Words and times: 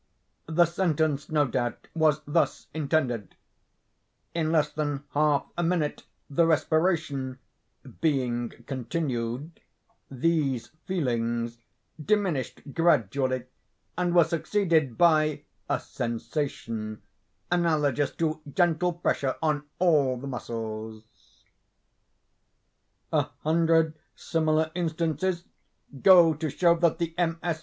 The 0.47 0.65
sentence, 0.65 1.29
no 1.29 1.45
doubt, 1.45 1.87
was 1.93 2.21
thus 2.25 2.65
intended: 2.73 3.35
'In 4.33 4.51
less 4.51 4.71
than 4.73 5.03
half 5.13 5.45
a 5.55 5.61
minute, 5.61 6.05
the 6.27 6.47
respiration 6.47 7.37
[being 8.01 8.49
continued, 8.65 9.59
these 10.09 10.69
feelings] 10.87 11.59
diminished 12.03 12.63
gradually, 12.73 13.43
and 13.95 14.15
were 14.15 14.23
succeeded 14.23 14.97
by 14.97 15.43
[a 15.69 15.79
sensation] 15.79 17.03
analogous 17.51 18.09
to 18.15 18.41
gentle 18.51 18.93
pressure 18.93 19.35
on 19.39 19.65
all 19.77 20.17
the 20.17 20.25
muscles.' 20.25 21.43
A 23.13 23.27
hundred 23.43 23.93
similar 24.15 24.71
instances 24.73 25.43
go 26.01 26.33
to 26.33 26.49
show 26.49 26.73
that 26.77 26.97
the 26.97 27.13
MS. 27.19 27.59